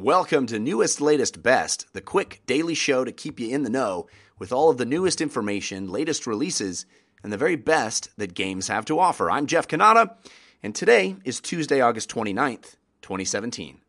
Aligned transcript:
Welcome 0.00 0.46
to 0.46 0.60
Newest, 0.60 1.00
Latest, 1.00 1.42
Best, 1.42 1.92
the 1.92 2.00
quick 2.00 2.42
daily 2.46 2.76
show 2.76 3.04
to 3.04 3.10
keep 3.10 3.40
you 3.40 3.48
in 3.48 3.64
the 3.64 3.68
know 3.68 4.06
with 4.38 4.52
all 4.52 4.70
of 4.70 4.78
the 4.78 4.84
newest 4.84 5.20
information, 5.20 5.88
latest 5.88 6.24
releases, 6.24 6.86
and 7.24 7.32
the 7.32 7.36
very 7.36 7.56
best 7.56 8.08
that 8.16 8.32
games 8.32 8.68
have 8.68 8.84
to 8.84 9.00
offer. 9.00 9.28
I'm 9.28 9.48
Jeff 9.48 9.66
Cannata, 9.66 10.14
and 10.62 10.72
today 10.72 11.16
is 11.24 11.40
Tuesday, 11.40 11.80
August 11.80 12.08
29th, 12.10 12.76
2017. 13.02 13.80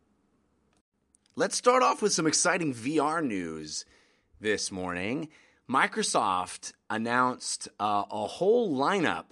Let's 1.36 1.56
start 1.56 1.84
off 1.84 2.02
with 2.02 2.12
some 2.12 2.26
exciting 2.26 2.74
VR 2.74 3.24
news 3.24 3.84
this 4.40 4.72
morning. 4.72 5.28
Microsoft 5.70 6.72
announced 6.90 7.68
uh, 7.78 8.02
a 8.10 8.26
whole 8.26 8.76
lineup 8.76 9.26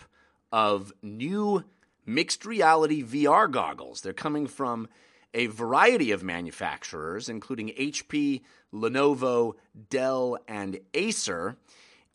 of 0.52 0.92
new 1.02 1.64
mixed 2.06 2.46
reality 2.46 3.02
VR 3.02 3.50
goggles. 3.50 4.00
They're 4.00 4.12
coming 4.12 4.46
from 4.46 4.86
a 5.34 5.46
variety 5.46 6.10
of 6.10 6.22
manufacturers, 6.22 7.28
including 7.28 7.68
HP, 7.70 8.42
Lenovo, 8.73 9.54
Dell, 9.91 10.38
and 10.46 10.80
Acer. 10.95 11.56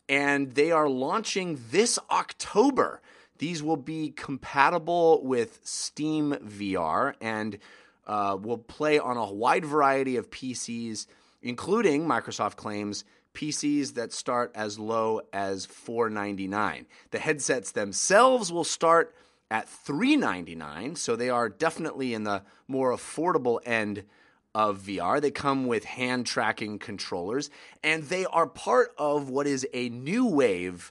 And 0.08 0.52
they 0.52 0.70
are 0.70 0.88
launching 0.88 1.58
this 1.70 1.98
October. 2.10 3.00
These 3.38 3.62
will 3.62 3.76
be 3.76 4.10
compatible 4.10 5.20
with 5.24 5.60
Steam 5.64 6.36
VR 6.42 7.14
and 7.20 7.58
uh, 8.06 8.36
will 8.40 8.58
play 8.58 8.98
on 8.98 9.16
a 9.16 9.32
wide 9.32 9.64
variety 9.64 10.16
of 10.16 10.30
PCs, 10.30 11.06
including, 11.42 12.06
Microsoft 12.06 12.56
claims, 12.56 13.04
PCs 13.34 13.94
that 13.94 14.12
start 14.12 14.52
as 14.54 14.78
low 14.78 15.20
as 15.32 15.66
499. 15.66 16.86
The 17.10 17.18
headsets 17.18 17.72
themselves 17.72 18.52
will 18.52 18.64
start 18.64 19.14
at 19.54 19.68
399, 19.68 20.96
so 20.96 21.14
they 21.14 21.30
are 21.30 21.48
definitely 21.48 22.12
in 22.12 22.24
the 22.24 22.42
more 22.66 22.90
affordable 22.90 23.60
end 23.64 24.02
of 24.52 24.80
VR. 24.80 25.20
They 25.20 25.30
come 25.30 25.68
with 25.68 25.84
hand 25.84 26.26
tracking 26.26 26.80
controllers, 26.80 27.50
and 27.80 28.02
they 28.02 28.24
are 28.26 28.48
part 28.48 28.90
of 28.98 29.30
what 29.30 29.46
is 29.46 29.64
a 29.72 29.90
new 29.90 30.26
wave, 30.26 30.90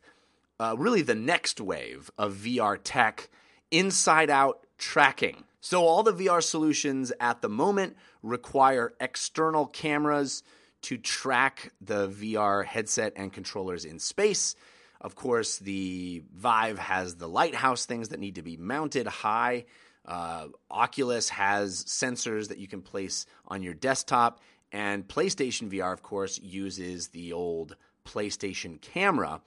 uh, 0.62 0.78
really 0.78 1.02
the 1.02 1.14
next 1.14 1.60
wave 1.60 2.10
of 2.18 2.36
VR 2.36 2.80
tech, 2.82 3.30
inside 3.70 4.30
out 4.30 4.66
tracking. 4.78 5.44
So, 5.60 5.84
all 5.86 6.02
the 6.02 6.14
VR 6.14 6.42
solutions 6.42 7.12
at 7.20 7.42
the 7.42 7.50
moment 7.50 7.98
require 8.22 8.94
external 9.02 9.66
cameras 9.66 10.42
to 10.84 10.98
track 10.98 11.74
the 11.82 12.08
VR 12.08 12.64
headset 12.64 13.12
and 13.18 13.34
controllers 13.34 13.84
in 13.84 14.00
space. 14.00 14.56
Of 15.04 15.16
course, 15.16 15.60
the 15.60 16.24
Vive 16.34 16.80
has 16.80 17.16
the 17.16 17.28
lighthouse 17.28 17.86
things 17.86 18.10
that 18.10 18.20
need 18.20 18.36
to 18.36 18.42
be 18.42 18.56
mounted 18.56 19.06
high. 19.06 19.66
Uh, 20.06 20.48
Oculus 20.72 21.30
has 21.30 21.84
sensors 21.84 22.48
that 22.48 22.58
you 22.58 22.68
can 22.68 22.82
place 22.82 23.26
on 23.48 23.64
your 23.64 23.74
desktop. 23.74 24.40
And 24.72 25.08
PlayStation 25.08 25.70
VR, 25.70 25.92
of 25.92 26.02
course, 26.02 26.40
uses 26.40 27.10
the 27.10 27.34
old 27.34 27.76
PlayStation 28.06 28.82
camera. 28.82 29.42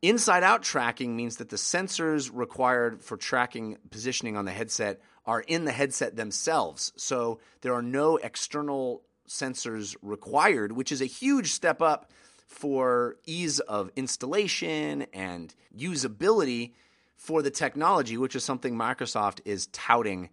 Inside 0.00 0.44
out 0.44 0.62
tracking 0.62 1.16
means 1.16 1.38
that 1.38 1.48
the 1.48 1.56
sensors 1.56 2.30
required 2.32 3.02
for 3.02 3.16
tracking 3.16 3.78
positioning 3.90 4.36
on 4.36 4.44
the 4.44 4.52
headset 4.52 5.00
are 5.26 5.40
in 5.40 5.64
the 5.64 5.72
headset 5.72 6.14
themselves. 6.14 6.92
So 6.96 7.40
there 7.62 7.74
are 7.74 7.82
no 7.82 8.16
external 8.16 9.02
sensors 9.28 9.96
required, 10.02 10.72
which 10.72 10.92
is 10.92 11.02
a 11.02 11.06
huge 11.06 11.52
step 11.52 11.82
up 11.82 12.12
for 12.48 13.16
ease 13.26 13.60
of 13.60 13.90
installation 13.94 15.02
and 15.12 15.54
usability 15.76 16.72
for 17.14 17.42
the 17.42 17.50
technology, 17.50 18.16
which 18.16 18.34
is 18.34 18.42
something 18.42 18.74
Microsoft 18.74 19.40
is 19.44 19.66
touting 19.68 20.30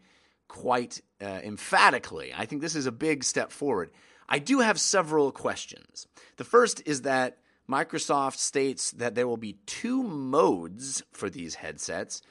quite 0.47 1.01
uh, 1.21 1.25
emphatically. 1.43 2.33
I 2.35 2.45
think 2.45 2.61
this 2.61 2.75
is 2.75 2.85
a 2.85 2.91
big 2.91 3.23
step 3.23 3.51
forward. 3.51 3.91
I 4.29 4.39
do 4.39 4.59
have 4.59 4.79
several 4.79 5.31
questions. 5.31 6.07
The 6.37 6.45
first 6.45 6.81
is 6.85 7.01
that 7.01 7.37
Microsoft 7.69 8.37
states 8.37 8.91
that 8.91 9.13
there 9.13 9.27
will 9.27 9.37
be 9.37 9.57
two 9.65 10.01
modes 10.01 11.03
for 11.11 11.29
these 11.29 11.55
headsets 11.55 12.21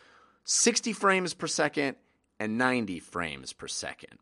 60 0.46 0.92
frames 0.92 1.34
per 1.34 1.46
second 1.46 1.96
and 2.38 2.58
90 2.58 3.00
frames 3.00 3.52
per 3.52 3.66
second. 3.66 4.18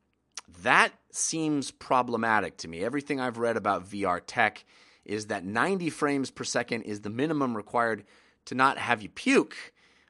That 0.62 0.92
seems 1.10 1.70
problematic 1.70 2.56
to 2.58 2.68
me. 2.68 2.84
Everything 2.84 3.20
I've 3.20 3.38
read 3.38 3.56
about 3.56 3.88
VR 3.88 4.20
tech 4.24 4.64
is 5.04 5.26
that 5.26 5.44
90 5.44 5.90
frames 5.90 6.30
per 6.30 6.44
second 6.44 6.82
is 6.82 7.00
the 7.00 7.10
minimum 7.10 7.56
required 7.56 8.04
to 8.46 8.54
not 8.54 8.78
have 8.78 9.02
you 9.02 9.08
puke. 9.08 9.56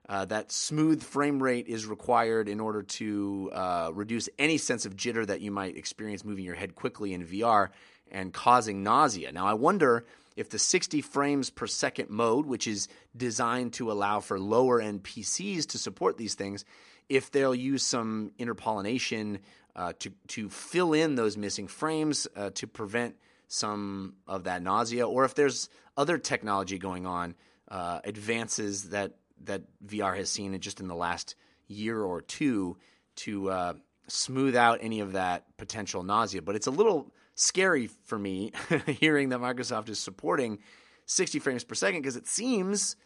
Uh, 0.09 0.25
that 0.25 0.51
smooth 0.51 1.03
frame 1.03 1.43
rate 1.43 1.69
is 1.69 1.87
required 1.87 2.49
in 2.49 2.61
order 2.61 2.83
to 2.83 3.51
uh, 3.55 3.91
reduce 3.95 4.29
any 4.39 4.59
sense 4.59 4.85
of 4.85 4.97
jitter 4.97 5.27
that 5.27 5.41
you 5.41 5.51
might 5.51 5.77
experience 5.77 6.25
moving 6.25 6.45
your 6.45 6.57
head 6.57 6.75
quickly 6.75 7.15
in 7.15 7.25
VR 7.25 7.69
and 8.11 8.33
causing 8.33 8.83
nausea. 8.83 9.33
Now, 9.33 9.47
I 9.47 9.55
wonder 9.55 10.05
if 10.37 10.51
the 10.51 10.59
60 10.59 11.01
frames 11.03 11.51
per 11.51 11.67
second 11.67 12.11
mode, 12.11 12.47
which 12.47 12.67
is 12.67 12.89
designed 13.17 13.75
to 13.75 13.93
allow 13.93 14.21
for 14.21 14.39
lower 14.39 14.81
end 14.81 15.03
PCs 15.03 15.67
to 15.69 15.79
support 15.79 16.17
these 16.17 16.35
things, 16.35 16.65
if 17.09 17.31
they'll 17.31 17.55
use 17.55 17.83
some 17.83 18.33
interpolation 18.39 19.39
uh, 19.77 19.93
to, 19.99 20.13
to 20.29 20.49
fill 20.49 20.93
in 20.93 21.15
those 21.15 21.37
missing 21.37 21.69
frames 21.69 22.27
uh, 22.37 22.51
to 22.55 22.67
prevent 22.67 23.17
some 23.53 24.15
of 24.27 24.45
that 24.45 24.63
nausea, 24.63 25.07
or 25.07 25.27
if 25.27 25.35
there's 25.35 25.69
other 25.95 26.17
technology 26.17 26.79
going 26.79 27.05
on, 27.05 27.35
uh, 27.69 28.01
advances 28.03 28.89
that 28.91 29.17
that 29.45 29.63
VR 29.85 30.17
has 30.17 30.31
seen 30.31 30.59
just 30.59 30.81
in 30.81 30.89
the 30.89 30.95
last 30.95 31.35
year 31.67 32.01
or 32.01 32.23
two 32.23 32.79
to 33.17 33.51
uh, 33.51 33.75
smooth 34.07 34.57
out 34.57 34.79
any 34.81 35.01
of 35.01 35.13
that 35.13 35.45
potential 35.59 36.03
nausea. 36.03 36.41
But 36.41 36.57
it's 36.57 36.67
a 36.67 36.71
little 36.71 37.13
scary 37.35 37.89
for 37.89 38.19
me 38.19 38.53
hearing 38.87 39.29
that 39.31 39.41
Microsoft 39.41 39.91
is 39.91 39.99
supporting 39.99 40.61
60 41.05 41.39
frames 41.41 41.65
per 41.65 41.75
second 41.75 42.01
because 42.01 42.17
it 42.17 42.27
seems 42.27 42.97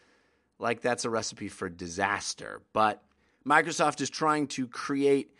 like 0.61 0.81
that's 0.81 1.05
a 1.05 1.11
recipe 1.11 1.49
for 1.49 1.69
disaster. 1.69 2.63
But 2.73 3.03
Microsoft 3.45 4.01
is 4.01 4.11
trying 4.11 4.47
to 4.49 4.69
create 4.69 5.33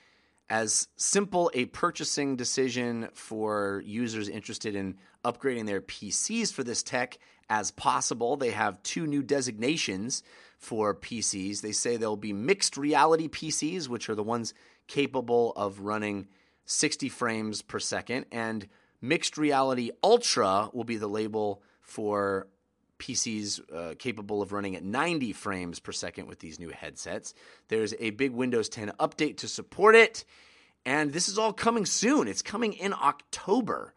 as 0.49 0.89
simple 0.97 1.51
a 1.55 1.67
purchasing 1.67 2.37
decision 2.37 3.09
for 3.13 3.83
users 3.85 4.29
interested 4.29 4.75
in 4.77 4.97
upgrading 5.25 5.67
their 5.67 5.81
PCs 5.81 6.53
for 6.53 6.63
this 6.63 6.83
tech 6.83 7.19
as 7.49 7.71
possible. 7.71 8.37
They 8.37 8.51
have 8.51 8.83
two 8.83 9.07
new 9.07 9.23
designations 9.23 10.23
for 10.59 10.95
PCs. 10.95 11.61
They 11.61 11.73
say 11.73 11.97
they'll 11.97 12.17
be 12.17 12.33
mixed 12.33 12.77
reality 12.77 13.29
PCs, 13.29 13.89
which 13.89 14.09
are 14.09 14.15
the 14.15 14.23
ones 14.23 14.55
capable 14.87 15.53
of 15.57 15.81
running 15.81 16.29
60 16.65 17.09
frames 17.09 17.63
per 17.63 17.79
second, 17.79 18.27
and 18.33 18.69
mixed 19.01 19.39
reality 19.39 19.91
ultra 20.03 20.71
will 20.73 20.85
be 20.85 20.97
the 20.97 21.09
label 21.09 21.63
for 21.81 22.49
PCs 22.99 23.61
uh, 23.75 23.95
capable 23.99 24.43
of 24.43 24.53
running 24.53 24.77
at 24.77 24.85
90 24.85 25.33
frames 25.33 25.81
per 25.81 25.93
second 25.93 26.27
with 26.27 26.39
these 26.39 26.59
new 26.59 26.71
headsets. 26.71 27.35
There's 27.69 27.95
a 27.99 28.11
big 28.11 28.33
Windows 28.33 28.69
10 28.69 28.93
update 29.01 29.39
to 29.39 29.49
support 29.49 29.95
it, 29.95 30.25
and 30.85 31.13
this 31.13 31.29
is 31.29 31.39
all 31.39 31.53
coming 31.53 31.87
soon. 31.87 32.29
It's 32.29 32.43
coming 32.43 32.73
in 32.73 32.93
October. 32.93 33.95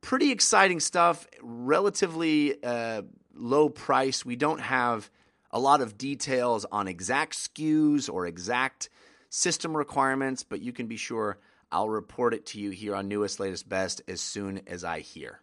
Pretty 0.00 0.30
exciting 0.30 0.80
stuff, 0.80 1.26
relatively 1.42 2.62
uh, 2.62 3.02
low 3.34 3.68
price. 3.68 4.24
We 4.24 4.36
don't 4.36 4.60
have 4.60 5.10
a 5.50 5.58
lot 5.58 5.80
of 5.80 5.96
details 5.96 6.66
on 6.70 6.88
exact 6.88 7.34
SKUs 7.34 8.12
or 8.12 8.26
exact 8.26 8.90
system 9.30 9.76
requirements, 9.76 10.42
but 10.44 10.60
you 10.60 10.72
can 10.72 10.86
be 10.86 10.96
sure 10.96 11.38
I'll 11.70 11.88
report 11.88 12.34
it 12.34 12.46
to 12.46 12.60
you 12.60 12.70
here 12.70 12.94
on 12.94 13.08
Newest, 13.08 13.40
Latest, 13.40 13.68
Best 13.68 14.02
as 14.06 14.20
soon 14.20 14.62
as 14.66 14.84
I 14.84 15.00
hear. 15.00 15.40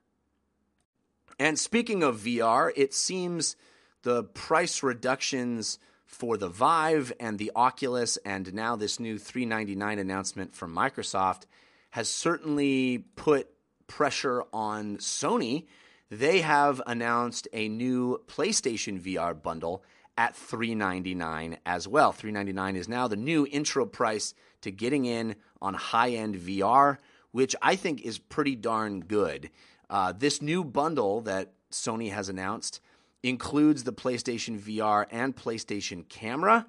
And 1.41 1.57
speaking 1.57 2.03
of 2.03 2.19
VR, 2.19 2.72
it 2.75 2.94
seems 2.94 3.56
the 4.03 4.25
price 4.25 4.84
reductions 4.84 5.79
for 6.06 6.38
the 6.38 6.47
Vive 6.47 7.12
and 7.19 7.40
the 7.40 7.52
Oculus, 7.56 8.18
and 8.18 8.53
now 8.53 8.75
this 8.75 9.00
new 9.00 9.18
399 9.18 9.97
announcement 9.97 10.53
from 10.53 10.72
Microsoft 10.72 11.47
has 11.90 12.07
certainly 12.09 13.00
put 13.16 13.49
pressure 13.88 14.43
on 14.53 14.97
Sony. 14.97 15.66
They 16.11 16.41
have 16.41 16.79
announced 16.85 17.47
a 17.52 17.67
new 17.70 18.22
PlayStation 18.28 19.02
VR 19.02 19.34
bundle 19.34 19.84
at 20.16 20.35
399 20.35 21.58
as 21.66 21.88
well. 21.88 22.11
399 22.11 22.76
is 22.76 22.88
now 22.88 23.08
the 23.08 23.16
new 23.16 23.47
intro 23.47 23.88
price 23.88 24.35
to 24.61 24.70
getting 24.70 25.05
in 25.05 25.35
on 25.59 25.73
high-end 25.73 26.35
VR, 26.35 26.99
which 27.32 27.55
I 27.64 27.78
think 27.78 28.02
is 28.03 28.20
pretty 28.20 28.55
darn 28.55 28.99
good. 28.99 29.49
Uh, 29.91 30.14
this 30.14 30.41
new 30.41 30.64
bundle 30.64 31.20
that 31.20 31.52
Sony 31.70 32.11
has 32.14 32.29
announced 32.29 32.79
includes 33.23 33.84
the 33.84 33.91
PlayStation 33.91 34.58
VR 34.58 35.05
and 35.11 35.35
PlayStation 35.35 36.08
Camera. 36.08 36.66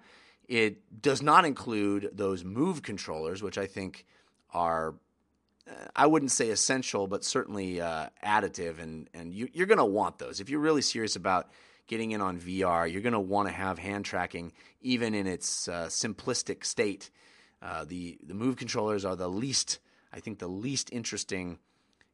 It 0.48 1.00
does 1.00 1.22
not 1.22 1.44
include 1.44 2.10
those 2.12 2.44
Move 2.44 2.82
controllers, 2.82 3.40
which 3.40 3.56
I 3.56 3.66
think 3.66 4.06
are, 4.52 4.96
uh, 5.70 5.86
I 5.94 6.06
wouldn't 6.06 6.32
say 6.32 6.50
essential, 6.50 7.06
but 7.06 7.24
certainly 7.24 7.80
uh, 7.80 8.08
additive, 8.24 8.80
and 8.80 9.08
and 9.14 9.32
you, 9.32 9.48
you're 9.52 9.68
going 9.68 9.78
to 9.78 9.84
want 9.84 10.18
those 10.18 10.40
if 10.40 10.50
you're 10.50 10.60
really 10.60 10.82
serious 10.82 11.14
about 11.14 11.48
getting 11.86 12.10
in 12.10 12.20
on 12.20 12.40
VR. 12.40 12.90
You're 12.90 13.02
going 13.02 13.12
to 13.12 13.20
want 13.20 13.48
to 13.48 13.54
have 13.54 13.78
hand 13.78 14.04
tracking, 14.04 14.52
even 14.82 15.14
in 15.14 15.28
its 15.28 15.68
uh, 15.68 15.86
simplistic 15.86 16.64
state. 16.64 17.10
Uh, 17.62 17.84
the 17.84 18.18
the 18.26 18.34
Move 18.34 18.56
controllers 18.56 19.04
are 19.04 19.14
the 19.14 19.28
least 19.28 19.78
I 20.12 20.20
think, 20.20 20.38
the 20.38 20.48
least 20.48 20.90
interesting 20.92 21.58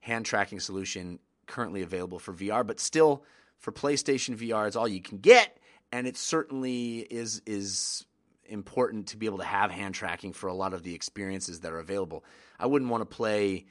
hand 0.01 0.27
tracking 0.27 0.61
solution 0.61 1.19
currently 1.47 1.83
available 1.83 2.19
for 2.19 2.33
VR, 2.33 2.67
but 2.67 2.81
still 2.81 3.25
for 3.59 3.73
PlayStation 3.73 4.37
VR, 4.37 4.67
it's 4.67 4.77
all 4.77 4.89
you 4.89 5.03
can 5.03 5.19
get, 5.19 5.59
and 5.93 6.07
it 6.07 6.17
certainly 6.17 6.99
is 6.99 7.43
is 7.47 8.05
important 8.45 9.09
to 9.09 9.17
be 9.17 9.27
able 9.27 9.39
to 9.39 9.45
have 9.45 9.71
hand 9.71 9.95
tracking 9.95 10.33
for 10.33 10.47
a 10.49 10.55
lot 10.55 10.73
of 10.73 10.83
the 10.83 10.95
experiences 10.95 11.61
that 11.61 11.73
are 11.73 11.79
available. 11.79 12.25
I 12.59 12.67
wouldn't 12.67 12.91
want 12.91 13.03
to 13.03 13.17
play 13.17 13.67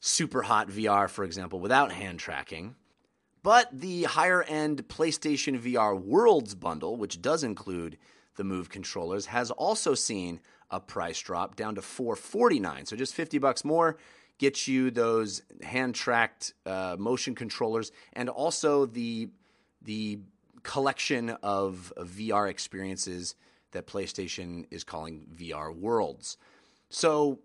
Superhot 0.00 0.70
VR, 0.70 1.08
for 1.08 1.24
example, 1.24 1.60
without 1.60 1.92
hand 1.92 2.18
tracking. 2.18 2.74
But 3.42 3.68
the 3.72 4.04
higher 4.04 4.42
end 4.42 4.88
PlayStation 4.88 5.58
VR 5.60 5.98
Worlds 6.00 6.54
bundle, 6.54 6.96
which 6.96 7.22
does 7.22 7.44
include 7.44 7.96
the 8.36 8.44
Move 8.44 8.68
controllers, 8.68 9.26
has 9.26 9.50
also 9.52 9.94
seen 9.94 10.40
a 10.70 10.80
price 10.80 11.20
drop 11.20 11.54
down 11.54 11.76
to 11.76 11.82
449. 11.82 12.86
So 12.86 12.96
just 12.96 13.14
50 13.14 13.38
bucks 13.38 13.64
more 13.64 13.98
gets 14.38 14.68
you 14.68 14.90
those 14.90 15.42
hand 15.62 15.94
tracked 15.94 16.54
uh, 16.64 16.96
motion 16.98 17.34
controllers 17.34 17.92
and 18.12 18.28
also 18.28 18.86
the 18.86 19.28
the 19.82 20.18
collection 20.62 21.30
of, 21.42 21.92
of 21.96 22.08
VR 22.08 22.50
experiences 22.50 23.36
that 23.70 23.86
PlayStation 23.86 24.66
is 24.70 24.82
calling 24.82 25.26
VR 25.34 25.74
Worlds. 25.74 26.38
So 26.90 27.38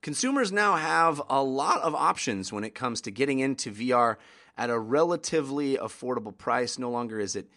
consumers 0.00 0.52
now 0.52 0.76
have 0.76 1.20
a 1.28 1.42
lot 1.42 1.80
of 1.80 1.94
options 1.94 2.52
when 2.52 2.62
it 2.62 2.74
comes 2.74 3.00
to 3.02 3.10
getting 3.10 3.40
into 3.40 3.72
VR 3.72 4.16
at 4.56 4.70
a 4.70 4.78
relatively 4.78 5.76
affordable 5.76 6.36
price. 6.36 6.78
No 6.78 6.90
longer 6.90 7.18
is 7.18 7.36
it 7.36 7.48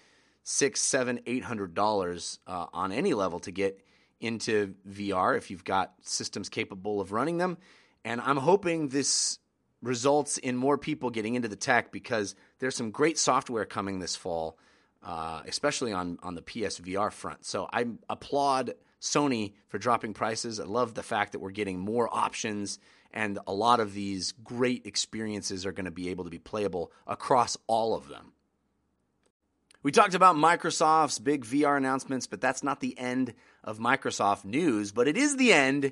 six, 0.43 0.81
seven, 0.81 1.19
eight 1.25 1.43
hundred 1.43 1.73
dollars 1.73 2.39
uh, 2.47 2.65
on 2.73 2.91
any 2.91 3.13
level 3.13 3.39
to 3.41 3.51
get 3.51 3.79
into 4.19 4.75
VR 4.87 5.37
if 5.37 5.49
you've 5.49 5.63
got 5.63 5.93
systems 6.01 6.49
capable 6.49 7.01
of 7.01 7.11
running 7.11 7.37
them. 7.37 7.57
And 8.03 8.21
I'm 8.21 8.37
hoping 8.37 8.89
this 8.89 9.39
results 9.81 10.37
in 10.37 10.55
more 10.55 10.77
people 10.77 11.09
getting 11.09 11.35
into 11.35 11.47
the 11.47 11.55
tech 11.55 11.91
because 11.91 12.35
there's 12.59 12.75
some 12.75 12.91
great 12.91 13.17
software 13.17 13.65
coming 13.65 13.99
this 13.99 14.15
fall 14.15 14.57
uh, 15.03 15.41
especially 15.47 15.93
on 15.93 16.19
on 16.21 16.35
the 16.35 16.41
PSVR 16.41 17.11
front. 17.11 17.45
So 17.45 17.67
I 17.71 17.87
applaud 18.09 18.75
Sony 19.01 19.53
for 19.67 19.77
dropping 19.79 20.13
prices. 20.13 20.59
I 20.59 20.65
love 20.65 20.93
the 20.93 21.03
fact 21.03 21.31
that 21.31 21.39
we're 21.39 21.51
getting 21.51 21.79
more 21.79 22.07
options 22.11 22.79
and 23.13 23.39
a 23.47 23.53
lot 23.53 23.79
of 23.79 23.93
these 23.93 24.31
great 24.43 24.85
experiences 24.85 25.65
are 25.65 25.71
going 25.71 25.85
to 25.85 25.91
be 25.91 26.09
able 26.09 26.23
to 26.23 26.29
be 26.29 26.39
playable 26.39 26.91
across 27.07 27.57
all 27.67 27.93
of 27.95 28.07
them. 28.07 28.31
We 29.83 29.91
talked 29.91 30.13
about 30.13 30.35
Microsoft's 30.35 31.17
big 31.17 31.43
VR 31.43 31.75
announcements, 31.75 32.27
but 32.27 32.39
that's 32.39 32.63
not 32.63 32.79
the 32.79 32.97
end 32.97 33.33
of 33.63 33.79
Microsoft 33.79 34.45
news, 34.45 34.91
but 34.91 35.07
it 35.07 35.17
is 35.17 35.35
the 35.35 35.51
end 35.51 35.91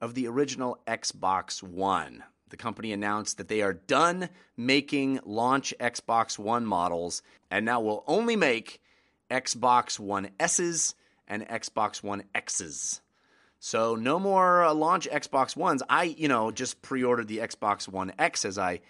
of 0.00 0.14
the 0.14 0.26
original 0.26 0.78
Xbox 0.86 1.62
One 1.62 2.22
the 2.50 2.56
company 2.56 2.92
announced 2.92 3.38
that 3.38 3.48
they 3.48 3.62
are 3.62 3.72
done 3.74 4.28
making 4.56 5.20
launch 5.24 5.74
Xbox 5.80 6.38
One 6.38 6.64
models 6.66 7.22
and 7.50 7.64
now 7.64 7.80
will 7.80 8.04
only 8.06 8.36
make 8.36 8.80
Xbox 9.30 9.98
One 9.98 10.30
S's 10.40 10.94
and 11.26 11.46
Xbox 11.46 12.02
One 12.02 12.24
X's. 12.34 13.00
So 13.60 13.96
no 13.96 14.18
more 14.18 14.64
uh, 14.64 14.74
launch 14.74 15.08
Xbox 15.10 15.56
Ones. 15.56 15.82
I, 15.88 16.04
you 16.04 16.28
know, 16.28 16.50
just 16.50 16.80
pre-ordered 16.80 17.28
the 17.28 17.38
Xbox 17.38 17.88
One 17.88 18.12
X 18.18 18.44
as 18.44 18.58
I 18.58 18.80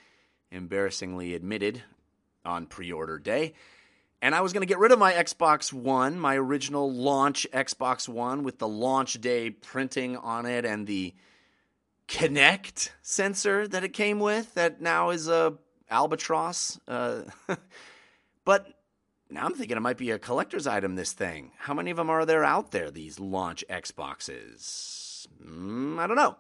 embarrassingly 0.51 1.35
admitted 1.35 1.83
on 2.45 2.67
pre-order 2.67 3.19
day. 3.19 3.55
And 4.20 4.35
I 4.35 4.41
was 4.41 4.53
going 4.53 4.62
to 4.62 4.67
get 4.67 4.79
rid 4.79 4.91
of 4.91 4.99
my 4.99 5.12
Xbox 5.12 5.73
One, 5.73 6.19
my 6.19 6.37
original 6.37 6.93
launch 6.93 7.47
Xbox 7.53 8.09
One 8.09 8.43
with 8.43 8.59
the 8.59 8.69
launch 8.69 9.20
day 9.20 9.50
printing 9.50 10.17
on 10.17 10.44
it 10.44 10.65
and 10.65 10.87
the 10.87 11.15
Kinect 12.09 12.91
sensor 13.03 13.69
that 13.69 13.85
it 13.85 13.93
came 13.93 14.19
with 14.19 14.55
that 14.55 14.81
now 14.81 15.11
is 15.11 15.29
a 15.29 15.55
albatross. 15.91 16.81
Uh, 16.88 17.23
but 18.44 18.67
now 19.31 19.44
I'm 19.44 19.55
thinking 19.55 19.76
it 19.76 19.81
might 19.81 19.99
be 19.99 20.11
a 20.11 20.19
collector's 20.19 20.67
item. 20.67 20.97
This 20.97 21.12
thing. 21.12 21.53
How 21.59 21.75
many 21.75 21.91
of 21.91 21.99
them 21.99 22.11
are 22.11 22.25
there 22.25 22.44
out 22.44 22.71
there? 22.71 22.91
These 22.91 23.21
launch 23.21 23.64
Xboxes. 23.69 25.26
Mm, 25.44 25.99
I 25.99 26.06
don't 26.06 26.17
know. 26.17 26.37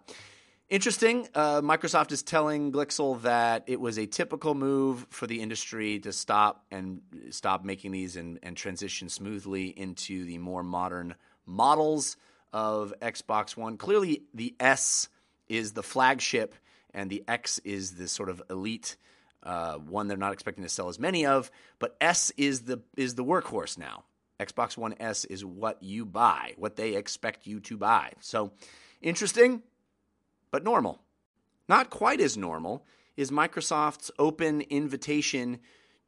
Interesting. 0.70 1.26
Uh, 1.34 1.62
Microsoft 1.62 2.12
is 2.12 2.22
telling 2.22 2.72
Glixel 2.72 3.22
that 3.22 3.64
it 3.66 3.80
was 3.80 3.98
a 3.98 4.04
typical 4.04 4.54
move 4.54 5.06
for 5.08 5.26
the 5.26 5.40
industry 5.40 5.98
to 6.00 6.12
stop 6.12 6.66
and 6.70 7.00
stop 7.30 7.64
making 7.64 7.92
these 7.92 8.16
and, 8.16 8.38
and 8.42 8.54
transition 8.54 9.08
smoothly 9.08 9.68
into 9.68 10.26
the 10.26 10.36
more 10.36 10.62
modern 10.62 11.14
models 11.46 12.18
of 12.52 12.92
Xbox 13.00 13.56
One. 13.56 13.78
Clearly, 13.78 14.24
the 14.34 14.54
S 14.60 15.08
is 15.48 15.72
the 15.72 15.82
flagship, 15.82 16.54
and 16.92 17.08
the 17.08 17.24
X 17.26 17.58
is 17.60 17.92
the 17.92 18.06
sort 18.06 18.28
of 18.28 18.42
elite 18.50 18.98
uh, 19.42 19.76
one 19.76 20.06
they're 20.06 20.18
not 20.18 20.34
expecting 20.34 20.64
to 20.64 20.68
sell 20.68 20.90
as 20.90 20.98
many 20.98 21.24
of. 21.24 21.50
But 21.78 21.96
S 21.98 22.30
is 22.36 22.62
the 22.62 22.82
is 22.94 23.14
the 23.14 23.24
workhorse 23.24 23.78
now. 23.78 24.04
Xbox 24.38 24.76
One 24.76 24.94
S 25.00 25.24
is 25.24 25.46
what 25.46 25.82
you 25.82 26.04
buy, 26.04 26.52
what 26.58 26.76
they 26.76 26.94
expect 26.94 27.46
you 27.46 27.58
to 27.60 27.78
buy. 27.78 28.12
So 28.20 28.52
interesting, 29.00 29.62
but 30.50 30.64
normal. 30.64 31.02
Not 31.68 31.90
quite 31.90 32.20
as 32.20 32.36
normal 32.36 32.84
is 33.16 33.30
Microsoft's 33.30 34.10
open 34.18 34.62
invitation 34.62 35.58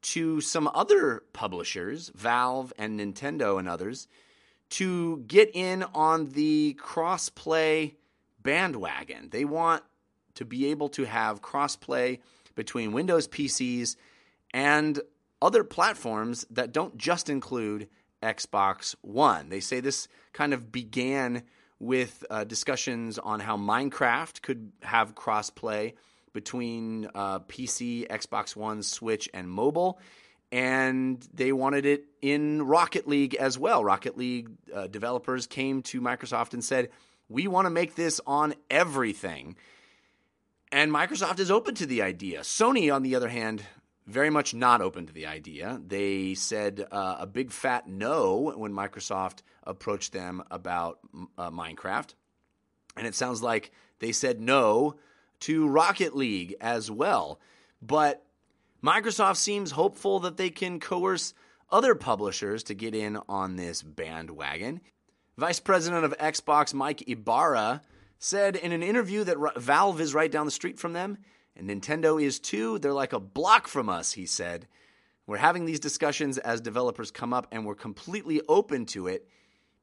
to 0.02 0.40
some 0.40 0.70
other 0.74 1.24
publishers, 1.32 2.10
Valve 2.14 2.72
and 2.78 2.98
Nintendo 2.98 3.58
and 3.58 3.68
others, 3.68 4.08
to 4.70 5.18
get 5.26 5.50
in 5.54 5.82
on 5.94 6.30
the 6.30 6.74
cross-play 6.74 7.96
bandwagon. 8.42 9.28
They 9.30 9.44
want 9.44 9.82
to 10.34 10.44
be 10.44 10.70
able 10.70 10.88
to 10.90 11.04
have 11.04 11.42
crossplay 11.42 12.20
between 12.54 12.92
Windows 12.92 13.28
PCs 13.28 13.96
and 14.54 15.00
other 15.42 15.64
platforms 15.64 16.46
that 16.50 16.72
don't 16.72 16.96
just 16.96 17.28
include 17.28 17.88
Xbox 18.22 18.94
One. 19.00 19.48
They 19.48 19.60
say 19.60 19.80
this 19.80 20.08
kind 20.32 20.54
of 20.54 20.70
began 20.70 21.42
with 21.80 22.24
uh, 22.30 22.44
discussions 22.44 23.18
on 23.18 23.40
how 23.40 23.56
Minecraft 23.56 24.42
could 24.42 24.70
have 24.82 25.14
crossplay 25.14 25.94
between 26.32 27.08
uh, 27.14 27.40
PC, 27.40 28.06
Xbox 28.06 28.54
One, 28.54 28.82
Switch, 28.82 29.28
and 29.34 29.50
mobile. 29.50 29.98
And 30.52 31.26
they 31.32 31.52
wanted 31.52 31.86
it 31.86 32.04
in 32.20 32.62
Rocket 32.62 33.08
League 33.08 33.34
as 33.34 33.58
well. 33.58 33.82
Rocket 33.82 34.16
League 34.16 34.50
uh, 34.72 34.86
developers 34.88 35.46
came 35.46 35.82
to 35.82 36.00
Microsoft 36.00 36.52
and 36.52 36.62
said, 36.62 36.90
we 37.28 37.46
want 37.46 37.66
to 37.66 37.70
make 37.70 37.94
this 37.94 38.20
on 38.26 38.54
everything. 38.70 39.56
And 40.72 40.92
Microsoft 40.92 41.38
is 41.38 41.50
open 41.50 41.74
to 41.76 41.86
the 41.86 42.02
idea. 42.02 42.40
Sony, 42.40 42.94
on 42.94 43.02
the 43.02 43.14
other 43.14 43.28
hand, 43.28 43.64
very 44.10 44.30
much 44.30 44.54
not 44.54 44.80
open 44.80 45.06
to 45.06 45.12
the 45.12 45.26
idea. 45.26 45.80
They 45.86 46.34
said 46.34 46.86
uh, 46.90 47.16
a 47.20 47.26
big 47.26 47.50
fat 47.50 47.88
no 47.88 48.52
when 48.56 48.72
Microsoft 48.72 49.42
approached 49.64 50.12
them 50.12 50.42
about 50.50 50.98
uh, 51.38 51.50
Minecraft. 51.50 52.14
And 52.96 53.06
it 53.06 53.14
sounds 53.14 53.42
like 53.42 53.70
they 54.00 54.12
said 54.12 54.40
no 54.40 54.96
to 55.40 55.68
Rocket 55.68 56.16
League 56.16 56.54
as 56.60 56.90
well. 56.90 57.40
But 57.80 58.24
Microsoft 58.82 59.36
seems 59.36 59.70
hopeful 59.70 60.20
that 60.20 60.36
they 60.36 60.50
can 60.50 60.80
coerce 60.80 61.34
other 61.70 61.94
publishers 61.94 62.64
to 62.64 62.74
get 62.74 62.94
in 62.94 63.18
on 63.28 63.56
this 63.56 63.82
bandwagon. 63.82 64.80
Vice 65.36 65.60
President 65.60 66.04
of 66.04 66.16
Xbox 66.18 66.74
Mike 66.74 67.08
Ybarra 67.08 67.82
said 68.18 68.56
in 68.56 68.72
an 68.72 68.82
interview 68.82 69.24
that 69.24 69.38
Valve 69.56 70.00
is 70.00 70.14
right 70.14 70.30
down 70.30 70.44
the 70.44 70.52
street 70.52 70.78
from 70.78 70.92
them 70.92 71.18
and 71.60 71.68
Nintendo 71.68 72.20
is 72.20 72.40
too. 72.40 72.78
They're 72.78 72.94
like 72.94 73.12
a 73.12 73.20
block 73.20 73.68
from 73.68 73.90
us, 73.90 74.12
he 74.12 74.24
said. 74.24 74.66
We're 75.26 75.36
having 75.36 75.66
these 75.66 75.78
discussions 75.78 76.38
as 76.38 76.62
developers 76.62 77.10
come 77.10 77.34
up 77.34 77.46
and 77.52 77.66
we're 77.66 77.74
completely 77.74 78.40
open 78.48 78.86
to 78.86 79.06
it. 79.06 79.28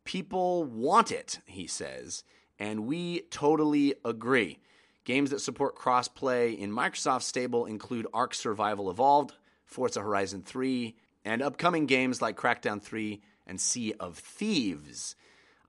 People 0.04 0.64
want 0.64 1.12
it, 1.12 1.40
he 1.46 1.68
says, 1.68 2.24
and 2.58 2.88
we 2.88 3.22
totally 3.30 3.94
agree. 4.04 4.58
Games 5.06 5.30
that 5.30 5.40
support 5.40 5.78
crossplay 5.78 6.58
in 6.58 6.72
Microsoft 6.72 7.22
stable 7.22 7.66
include 7.66 8.08
Ark 8.14 8.34
Survival 8.34 8.90
Evolved, 8.90 9.34
Forza 9.64 10.02
Horizon 10.02 10.42
3, 10.42 10.96
and 11.24 11.42
upcoming 11.44 11.86
games 11.86 12.22
like 12.22 12.38
Crackdown 12.38 12.82
3 12.82 13.22
and 13.46 13.62
Sea 13.62 13.94
of 14.00 14.18
Thieves. 14.18 15.16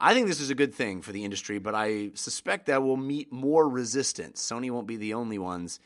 I 0.00 0.15
think 0.15 0.27
this 0.27 0.41
is 0.41 0.50
a 0.50 0.55
good 0.55 0.75
thing 0.75 1.03
for 1.03 1.12
the 1.12 1.25
industry, 1.25 1.59
but 1.59 1.75
I 1.75 2.12
suspect 2.15 2.67
that 2.67 2.83
will 2.83 2.97
meet 2.97 3.31
more 3.31 3.69
resistance. 3.69 4.41
Sony 4.41 4.71
won't 4.71 4.87
be 4.87 4.97
the 4.97 5.15
only 5.15 5.38
ones 5.38 5.81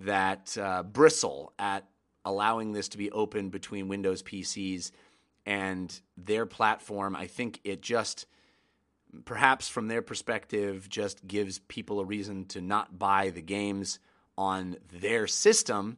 that 0.00 0.56
uh, 0.58 0.82
bristle 0.82 1.52
at 1.58 1.86
allowing 2.24 2.72
this 2.72 2.88
to 2.90 2.98
be 2.98 3.10
open 3.10 3.48
between 3.48 3.88
Windows 3.88 4.22
PCs 4.22 4.92
and 5.46 6.00
their 6.16 6.46
platform. 6.46 7.16
I 7.16 7.26
think 7.26 7.60
it 7.64 7.80
just, 7.80 8.26
perhaps 9.24 9.68
from 9.68 9.88
their 9.88 10.02
perspective, 10.02 10.88
just 10.88 11.26
gives 11.26 11.58
people 11.60 12.00
a 12.00 12.04
reason 12.04 12.44
to 12.46 12.60
not 12.60 12.98
buy 12.98 13.30
the 13.30 13.42
games 13.42 13.98
on 14.36 14.76
their 14.92 15.26
system. 15.26 15.96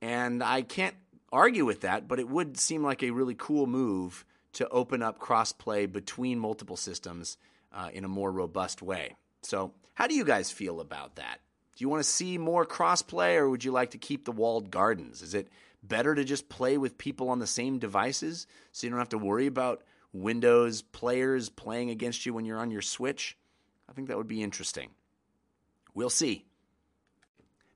And 0.00 0.42
I 0.42 0.62
can't 0.62 0.96
argue 1.32 1.64
with 1.64 1.82
that, 1.82 2.08
but 2.08 2.20
it 2.20 2.28
would 2.28 2.58
seem 2.58 2.82
like 2.82 3.02
a 3.02 3.10
really 3.10 3.34
cool 3.36 3.66
move 3.66 4.24
to 4.54 4.68
open 4.68 5.02
up 5.02 5.18
crossplay 5.18 5.90
between 5.90 6.38
multiple 6.38 6.76
systems 6.76 7.36
uh, 7.72 7.90
in 7.92 8.04
a 8.04 8.08
more 8.08 8.30
robust 8.30 8.82
way. 8.82 9.16
So, 9.42 9.72
how 9.94 10.06
do 10.06 10.14
you 10.14 10.24
guys 10.24 10.50
feel 10.50 10.80
about 10.80 11.16
that? 11.16 11.40
Do 11.76 11.82
you 11.82 11.88
want 11.88 12.02
to 12.02 12.08
see 12.08 12.38
more 12.38 12.64
crossplay 12.64 13.36
or 13.36 13.50
would 13.50 13.64
you 13.64 13.72
like 13.72 13.90
to 13.90 13.98
keep 13.98 14.24
the 14.24 14.32
walled 14.32 14.70
gardens? 14.70 15.22
Is 15.22 15.34
it 15.34 15.48
better 15.82 16.14
to 16.14 16.24
just 16.24 16.48
play 16.48 16.78
with 16.78 16.98
people 16.98 17.28
on 17.30 17.40
the 17.40 17.46
same 17.46 17.78
devices 17.78 18.46
so 18.72 18.86
you 18.86 18.90
don't 18.90 19.00
have 19.00 19.08
to 19.10 19.18
worry 19.18 19.46
about 19.46 19.82
Windows 20.12 20.82
players 20.82 21.48
playing 21.48 21.90
against 21.90 22.24
you 22.24 22.32
when 22.32 22.44
you're 22.44 22.58
on 22.58 22.70
your 22.70 22.82
Switch? 22.82 23.36
I 23.88 23.92
think 23.92 24.08
that 24.08 24.16
would 24.16 24.28
be 24.28 24.42
interesting. 24.42 24.90
We'll 25.94 26.10
see. 26.10 26.44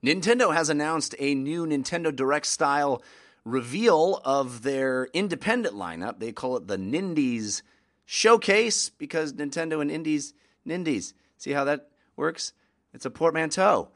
Nintendo 0.05 0.55
has 0.55 0.71
announced 0.71 1.15
a 1.19 1.35
new 1.35 1.67
Nintendo 1.67 2.15
Direct 2.15 2.47
style 2.47 3.03
reveal 3.45 4.21
of 4.25 4.63
their 4.63 5.09
independent 5.13 5.75
lineup. 5.75 6.21
They 6.21 6.33
call 6.33 6.57
it 6.57 6.69
the 6.69 6.77
Nindies 6.77 7.63
Showcase 8.05 8.91
because 8.91 9.33
Nintendo 9.33 9.83
and 9.83 9.91
Indies, 9.91 10.35
Nindies. 10.67 11.15
See 11.37 11.53
how 11.53 11.65
that 11.65 11.89
works? 12.17 12.53
It's 12.93 13.07
a 13.07 13.11
portmanteau. 13.11 13.89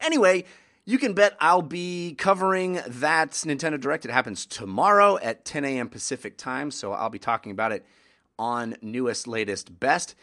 Anyway, 0.00 0.44
you 0.84 0.98
can 0.98 1.14
bet 1.14 1.36
I'll 1.40 1.62
be 1.62 2.14
covering 2.16 2.80
that 2.86 3.32
Nintendo 3.32 3.80
Direct. 3.80 4.04
It 4.04 4.10
happens 4.10 4.46
tomorrow 4.46 5.18
at 5.18 5.44
10 5.44 5.64
a.m. 5.64 5.88
Pacific 5.88 6.36
time, 6.36 6.70
so 6.70 6.92
I'll 6.92 7.10
be 7.10 7.18
talking 7.18 7.50
about 7.52 7.72
it 7.72 7.84
on 8.38 8.76
newest, 8.82 9.26
latest, 9.26 9.80
best. 9.80 10.14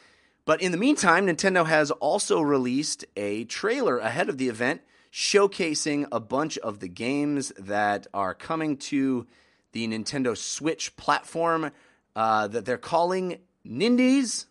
But 0.46 0.62
in 0.62 0.72
the 0.72 0.78
meantime, 0.78 1.28
Nintendo 1.28 1.66
has 1.66 1.92
also 1.92 2.42
released 2.42 3.06
a 3.16 3.46
trailer 3.46 3.98
ahead 3.98 4.30
of 4.30 4.38
the 4.38 4.50
event 4.50 4.82
showcasing 5.12 6.08
a 6.12 6.20
bunch 6.20 6.58
of 6.60 6.80
the 6.80 6.88
games 6.88 7.52
that 7.58 8.08
are 8.14 8.34
coming 8.34 8.78
to 8.78 9.28
the 9.72 9.88
Nintendo 9.88 10.38
Switch 10.38 10.96
platform 10.96 11.72
uh, 12.16 12.48
that 12.48 12.66
they're 12.66 12.78
calling 12.78 13.40
Nindies. 13.66 14.46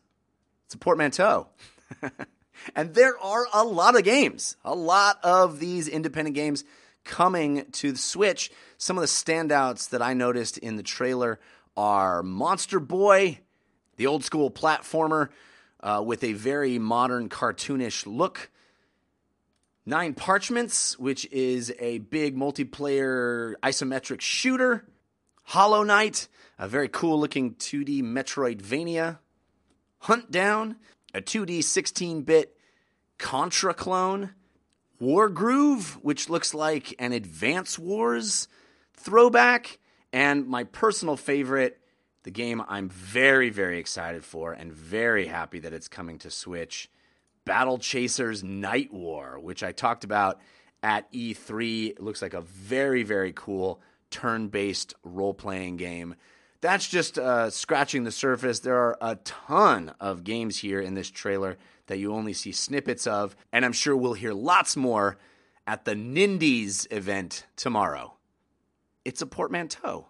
It's 0.66 0.75
a 0.75 0.78
portmanteau. 0.78 1.49
And 2.75 2.95
there 2.95 3.19
are 3.19 3.47
a 3.52 3.64
lot 3.64 3.97
of 3.97 4.04
games, 4.04 4.57
a 4.64 4.75
lot 4.75 5.19
of 5.23 5.59
these 5.59 5.88
independent 5.88 6.35
games 6.35 6.64
coming 7.04 7.64
to 7.73 7.92
the 7.92 7.99
Switch. 7.99 8.50
Some 8.78 8.97
of 8.97 9.02
the 9.02 9.09
standouts 9.09 9.90
that 9.90 10.02
I 10.02 10.14
noticed 10.14 10.59
in 10.59 10.76
the 10.76 10.83
trailer 10.83 11.40
are 11.76 12.23
Monster 12.23 12.81
Boy, 12.81 13.40
the 13.97 14.07
old 14.07 14.25
school 14.25 14.50
platformer 14.50 15.28
uh, 15.81 16.02
with 16.04 16.23
a 16.25 16.33
very 16.33 16.78
modern 16.78 17.28
cartoonish 17.28 18.07
look. 18.07 18.50
Nine 19.85 20.14
Parchments, 20.14 20.97
which 20.99 21.26
is 21.33 21.73
a 21.81 21.99
big 21.99 22.37
multiplayer 22.37 23.54
isometric 23.62 24.21
shooter. 24.21 24.87
Hollow 25.42 25.83
Knight, 25.83 26.28
a 26.59 26.69
very 26.69 26.88
cool 26.88 27.19
looking 27.19 27.54
2D 27.54 28.02
Metroidvania. 28.02 29.19
Huntdown, 30.04 30.76
a 31.14 31.21
2D 31.21 31.62
16 31.64 32.23
bit 32.23 32.57
Contra 33.19 33.73
clone, 33.73 34.31
Wargroove, 35.00 35.95
which 36.02 36.28
looks 36.28 36.54
like 36.54 36.95
an 36.99 37.12
Advance 37.12 37.78
Wars 37.78 38.49
throwback, 38.95 39.78
and 40.12 40.47
my 40.47 40.64
personal 40.64 41.16
favorite, 41.16 41.78
the 42.25 42.31
game 42.31 42.62
I'm 42.69 42.88
very, 42.88 43.50
very 43.50 43.78
excited 43.78 44.25
for 44.25 44.52
and 44.52 44.73
very 44.73 45.26
happy 45.26 45.61
that 45.61 45.73
it's 45.73 45.88
coming 45.88 46.19
to 46.19 46.31
Switch 46.31 46.90
Battle 47.45 47.78
Chasers 47.78 48.42
Nightwar, 48.42 49.40
which 49.40 49.62
I 49.62 49.73
talked 49.73 50.04
about 50.04 50.40
at 50.83 51.11
E3. 51.12 51.90
It 51.90 52.02
looks 52.02 52.23
like 52.23 52.35
a 52.35 52.40
very, 52.40 53.02
very 53.02 53.33
cool 53.33 53.81
turn 54.11 54.49
based 54.49 54.95
role 55.02 55.35
playing 55.35 55.76
game 55.76 56.14
that's 56.62 56.88
just 56.88 57.19
uh, 57.19 57.50
scratching 57.50 58.04
the 58.04 58.12
surface. 58.12 58.61
There 58.61 58.78
are 58.78 58.97
a 59.00 59.16
ton 59.16 59.92
of 60.00 60.25
games 60.25 60.59
here 60.59 60.81
in 60.81 60.95
this 60.95 61.11
trailer 61.11 61.59
that 61.88 61.99
you 61.99 62.14
only 62.14 62.33
see 62.33 62.52
snippets 62.52 63.07
of, 63.07 63.37
and 63.52 63.64
I'm 63.64 63.73
sure 63.73 63.97
we'll 63.97 64.14
hear 64.14 64.33
lots 64.33 64.76
more 64.76 65.19
at 65.66 65.85
the 65.85 65.95
Nindies 65.95 66.90
event 66.90 67.47
tomorrow. 67.57 68.14
It's 69.04 69.21
a 69.21 69.26
portmanteau. 69.26 70.07